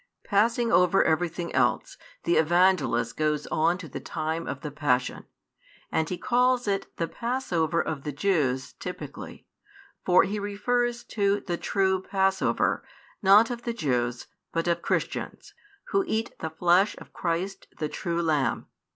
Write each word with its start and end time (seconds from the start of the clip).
Passing 0.23 0.71
over 0.71 1.03
everything 1.03 1.53
else, 1.53 1.95
the 2.23 2.37
Evangelist 2.37 3.15
goes 3.15 3.45
on 3.51 3.77
to 3.77 3.87
the 3.87 3.99
time 3.99 4.47
of 4.47 4.61
the 4.61 4.71
passion. 4.71 5.25
And 5.91 6.09
he 6.09 6.17
calls 6.17 6.67
it 6.67 6.87
the 6.97 7.07
passover 7.07 7.79
of 7.79 8.01
the 8.01 8.11
Jews 8.11 8.73
typically; 8.73 9.45
for 10.03 10.23
[he 10.23 10.39
refers 10.39 11.03
to] 11.03 11.41
the 11.41 11.55
true 11.55 12.01
Passover, 12.01 12.83
not 13.21 13.51
of 13.51 13.61
the 13.61 13.73
Jews, 13.73 14.25
but 14.51 14.67
of 14.67 14.81
Christians, 14.81 15.53
who 15.89 16.03
eat 16.07 16.33
the 16.39 16.49
Flesh 16.49 16.95
of 16.97 17.13
Christ 17.13 17.67
the 17.77 17.87
true 17.87 18.23
Lamb. 18.23 18.65